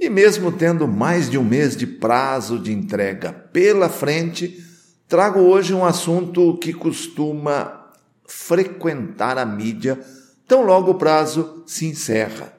[0.00, 4.64] E mesmo tendo mais de um mês de prazo de entrega pela frente,
[5.06, 7.90] trago hoje um assunto que costuma
[8.26, 10.00] frequentar a mídia
[10.48, 12.50] tão logo o prazo se encerra.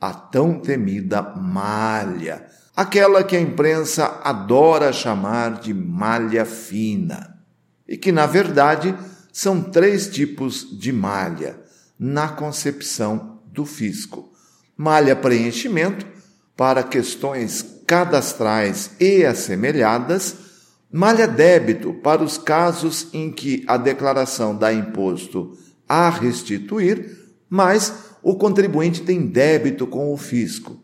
[0.00, 7.42] A tão temida malha, aquela que a imprensa adora chamar de malha fina,
[7.88, 8.94] e que na verdade
[9.32, 11.58] são três tipos de malha
[11.98, 14.30] na concepção do fisco:
[14.76, 16.13] malha preenchimento,
[16.56, 20.36] para questões cadastrais e assemelhadas,
[20.90, 25.56] malha débito para os casos em que a declaração dá imposto
[25.88, 30.78] a restituir, mas o contribuinte tem débito com o fisco.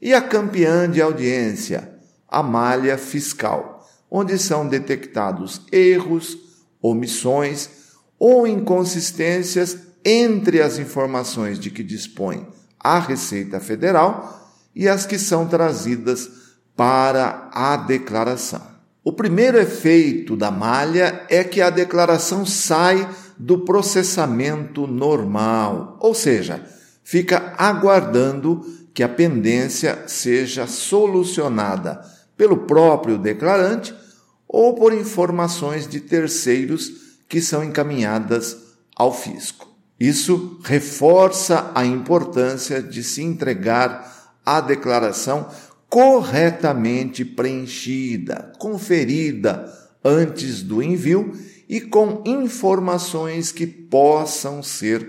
[0.00, 1.96] E a campeã de audiência,
[2.28, 6.36] a malha fiscal, onde são detectados erros,
[6.82, 7.70] omissões
[8.18, 12.46] ou inconsistências entre as informações de que dispõe
[12.78, 14.41] a Receita Federal
[14.74, 16.28] e as que são trazidas
[16.76, 18.62] para a declaração.
[19.04, 26.64] O primeiro efeito da malha é que a declaração sai do processamento normal, ou seja,
[27.02, 32.00] fica aguardando que a pendência seja solucionada
[32.36, 33.94] pelo próprio declarante
[34.46, 36.90] ou por informações de terceiros
[37.28, 38.56] que são encaminhadas
[38.94, 39.68] ao fisco.
[39.98, 45.48] Isso reforça a importância de se entregar a declaração
[45.88, 49.72] corretamente preenchida, conferida
[50.04, 51.32] antes do envio
[51.68, 55.06] e com informações que possam ser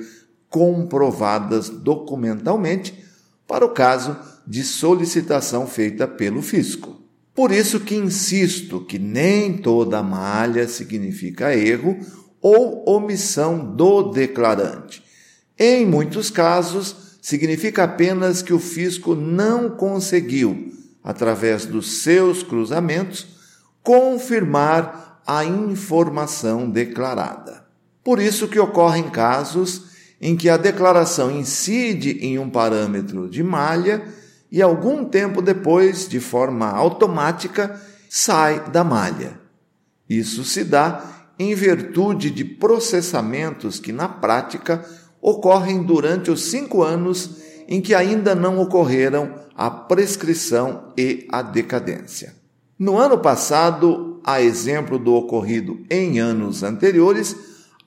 [0.50, 3.04] comprovadas documentalmente
[3.48, 7.02] para o caso de solicitação feita pelo fisco.
[7.34, 11.98] Por isso que insisto que nem toda malha significa erro
[12.40, 15.04] ou omissão do declarante.
[15.58, 23.26] Em muitos casos, significa apenas que o fisco não conseguiu, através dos seus cruzamentos,
[23.82, 27.66] confirmar a informação declarada.
[28.04, 29.86] Por isso que ocorrem casos
[30.20, 34.04] em que a declaração incide em um parâmetro de malha
[34.52, 39.40] e algum tempo depois, de forma automática, sai da malha.
[40.10, 44.86] Isso se dá em virtude de processamentos que, na prática,
[45.24, 52.36] ocorrem durante os cinco anos em que ainda não ocorreram a prescrição e a decadência.
[52.78, 57.34] No ano passado, a exemplo do ocorrido em anos anteriores,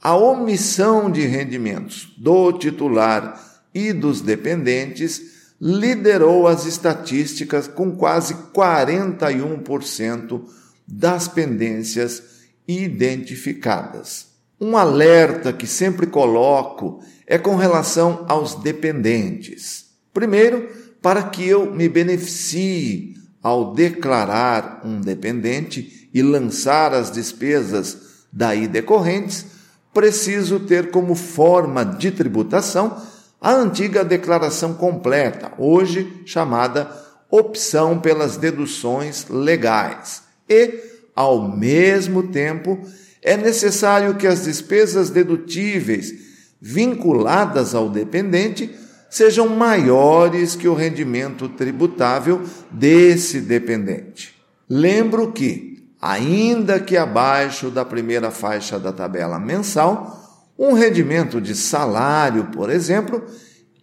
[0.03, 3.39] a omissão de rendimentos do titular
[3.75, 10.43] e dos dependentes liderou as estatísticas com quase 41%
[10.87, 12.23] das pendências
[12.67, 14.36] identificadas.
[14.61, 19.87] Um alerta que sempre coloco é com relação aos dependentes.
[20.13, 20.69] Primeiro,
[21.03, 29.47] para que eu me beneficie ao declarar um dependente e lançar as despesas daí decorrentes,
[29.93, 33.01] preciso ter como forma de tributação
[33.41, 36.91] a antiga declaração completa, hoje chamada
[37.31, 40.23] opção pelas deduções legais.
[40.49, 40.81] E,
[41.15, 42.81] ao mesmo tempo,
[43.27, 46.15] é necessário que as despesas dedutíveis
[46.61, 48.71] vinculadas ao dependente
[49.11, 54.33] sejam maiores que o rendimento tributável desse dependente.
[54.71, 62.45] Lembro que, ainda que abaixo da primeira faixa da tabela mensal, um rendimento de salário,
[62.53, 63.25] por exemplo,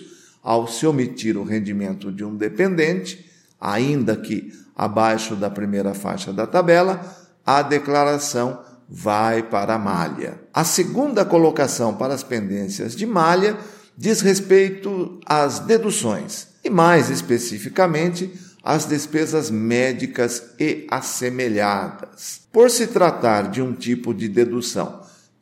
[0.44, 3.30] ao se omitir o rendimento de um dependente,
[3.60, 7.02] ainda que abaixo da primeira faixa da tabela,
[7.46, 10.42] a declaração vai para a malha.
[10.54, 13.58] A segunda colocação para as pendências de malha
[13.98, 18.34] diz respeito às deduções e, mais especificamente,
[18.64, 22.42] às despesas médicas e assemelhadas.
[22.52, 25.02] Por se tratar de um tipo de dedução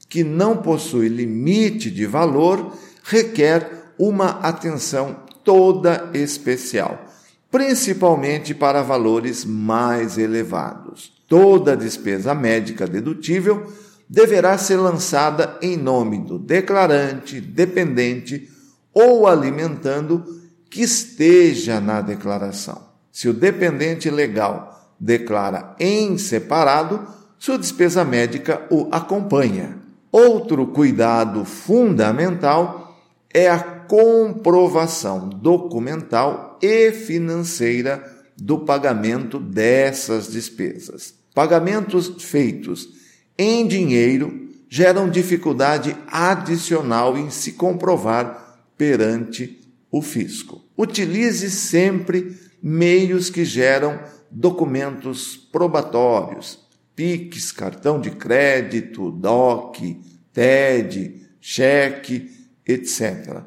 [0.09, 7.05] que não possui limite de valor, requer uma atenção toda especial,
[7.49, 11.13] principalmente para valores mais elevados.
[11.29, 13.71] Toda despesa médica dedutível
[14.09, 18.49] deverá ser lançada em nome do declarante, dependente
[18.93, 20.25] ou alimentando
[20.69, 22.90] que esteja na declaração.
[23.11, 29.77] Se o dependente legal declara em separado, sua despesa médica o acompanha.
[30.11, 32.97] Outro cuidado fundamental
[33.33, 38.03] é a comprovação documental e financeira
[38.37, 41.13] do pagamento dessas despesas.
[41.33, 42.89] Pagamentos feitos
[43.37, 49.59] em dinheiro geram dificuldade adicional em se comprovar perante
[49.91, 50.63] o fisco.
[50.77, 53.99] Utilize sempre meios que geram
[54.29, 56.59] documentos probatórios,
[56.95, 59.99] PIX, cartão de crédito, DOC,
[60.33, 62.29] TED, cheque,
[62.65, 63.41] etc.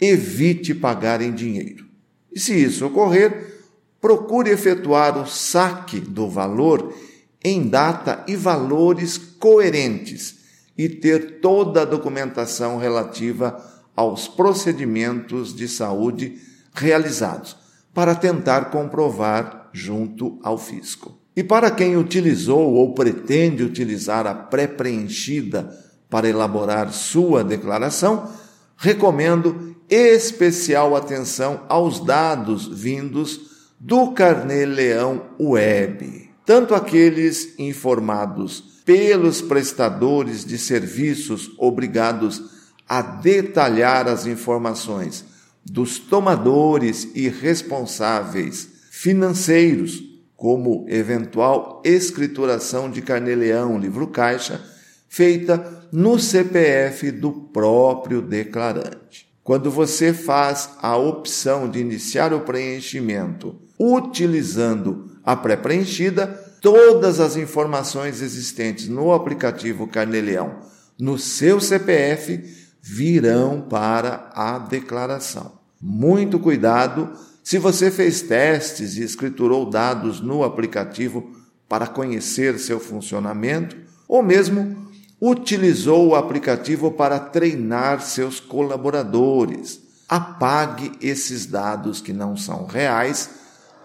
[0.00, 1.86] Evite pagar em dinheiro.
[2.32, 3.62] E se isso ocorrer,
[4.00, 6.94] procure efetuar o saque do valor
[7.42, 10.38] em data e valores coerentes
[10.76, 13.64] e ter toda a documentação relativa
[13.96, 16.38] aos procedimentos de saúde
[16.72, 17.56] realizados,
[17.94, 21.18] para tentar comprovar junto ao fisco.
[21.36, 25.70] E para quem utilizou ou pretende utilizar a pré-preenchida
[26.10, 28.28] para elaborar sua declaração,
[28.76, 33.40] recomendo especial atenção aos dados vindos
[33.78, 36.30] do Carnê-Leão Web.
[36.44, 42.42] Tanto aqueles informados pelos prestadores de serviços obrigados
[42.88, 45.24] a detalhar as informações
[45.68, 50.02] dos tomadores e responsáveis financeiros
[50.36, 54.60] como eventual escrituração de carneleão, livro caixa,
[55.08, 59.28] feita no CPF do próprio declarante.
[59.42, 66.26] Quando você faz a opção de iniciar o preenchimento utilizando a pré-preenchida,
[66.60, 70.60] todas as informações existentes no aplicativo Carneleão
[70.98, 72.42] no seu CPF
[72.82, 75.57] virão para a declaração.
[75.80, 77.12] Muito cuidado
[77.44, 81.30] se você fez testes e escriturou dados no aplicativo
[81.68, 83.76] para conhecer seu funcionamento,
[84.08, 84.88] ou mesmo
[85.20, 89.80] utilizou o aplicativo para treinar seus colaboradores.
[90.08, 93.30] Apague esses dados que não são reais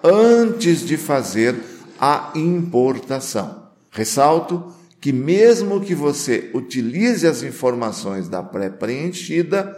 [0.04, 1.56] antes de fazer
[2.00, 3.70] a importação.
[3.92, 9.74] Ressalto que, mesmo que você utilize as informações da pré-preenchida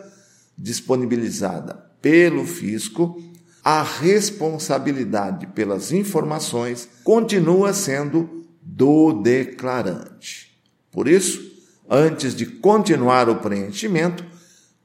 [0.57, 3.19] disponibilizada pelo fisco,
[3.63, 10.56] a responsabilidade pelas informações continua sendo do declarante.
[10.92, 11.42] Por isso,
[11.90, 14.24] antes de continuar o preenchimento,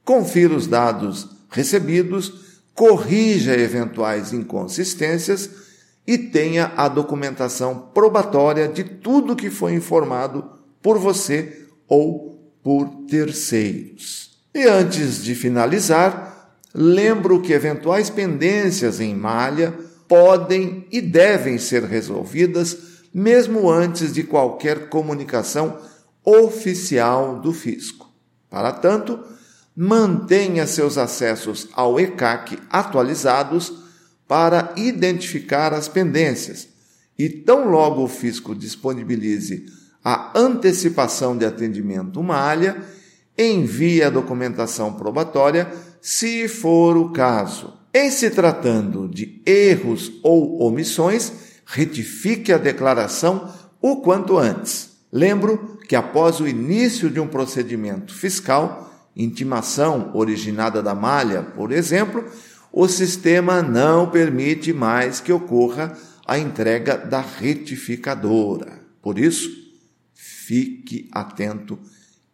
[0.03, 5.47] confira os dados recebidos, corrija eventuais inconsistências
[6.07, 10.43] e tenha a documentação probatória de tudo que foi informado
[10.81, 14.41] por você ou por terceiros.
[14.55, 16.30] E antes de finalizar,
[16.73, 19.73] Lembro que eventuais pendências em malha
[20.07, 22.77] podem e devem ser resolvidas
[23.13, 25.77] mesmo antes de qualquer comunicação
[26.23, 28.09] oficial do fisco.
[28.49, 29.19] Para tanto,
[29.75, 33.73] mantenha seus acessos ao ECAC atualizados
[34.27, 36.69] para identificar as pendências
[37.17, 39.65] e tão logo o fisco disponibilize
[40.03, 42.81] a antecipação de atendimento malha,
[43.37, 47.73] envie a documentação probatória se for o caso.
[47.93, 51.31] Em se tratando de erros ou omissões,
[51.65, 54.91] retifique a declaração o quanto antes.
[55.11, 62.25] Lembro que após o início de um procedimento fiscal, intimação originada da malha, por exemplo,
[62.71, 68.79] o sistema não permite mais que ocorra a entrega da retificadora.
[69.01, 69.49] Por isso,
[70.13, 71.77] fique atento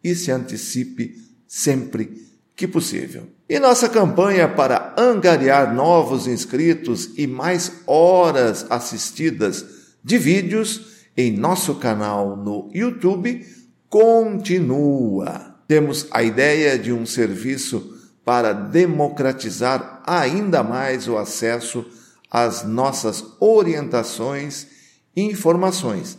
[0.04, 2.27] e se antecipe sempre
[2.58, 3.28] que possível.
[3.48, 9.64] E nossa campanha para angariar novos inscritos e mais horas assistidas
[10.02, 13.46] de vídeos em nosso canal no YouTube
[13.88, 15.54] continua.
[15.68, 21.86] Temos a ideia de um serviço para democratizar ainda mais o acesso
[22.28, 24.66] às nossas orientações
[25.14, 26.18] e informações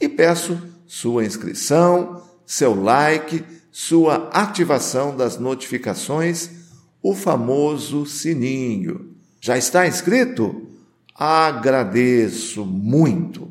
[0.00, 0.56] E peço
[0.86, 6.50] sua inscrição, seu like, sua ativação das notificações,
[7.02, 9.14] o famoso sininho.
[9.40, 10.68] Já está inscrito?
[11.14, 13.50] Agradeço muito.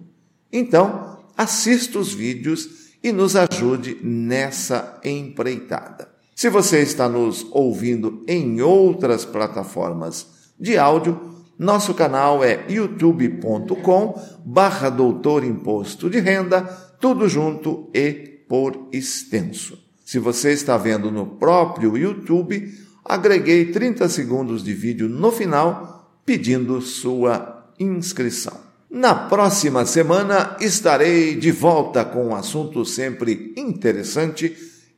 [0.52, 6.10] Então, assista os vídeos e nos ajude nessa empreitada.
[6.36, 10.28] Se você está nos ouvindo em outras plataformas
[10.60, 11.20] de áudio,
[11.58, 16.62] nosso canal é youtube.com barra doutor imposto de renda,
[17.00, 18.12] tudo junto e
[18.48, 19.89] por extenso.
[20.10, 22.74] Se você está vendo no próprio YouTube,
[23.06, 28.58] agreguei 30 segundos de vídeo no final pedindo sua inscrição.
[28.90, 34.58] Na próxima semana estarei de volta com um assunto sempre interessante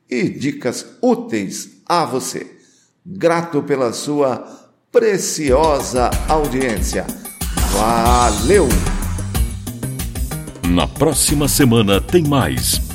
[0.10, 2.48] e dicas úteis a você.
[3.06, 4.48] Grato pela sua
[4.90, 7.06] preciosa audiência.
[7.74, 8.70] Valeu!
[10.74, 12.91] Na próxima semana tem mais